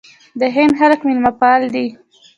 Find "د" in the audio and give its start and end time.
0.39-0.41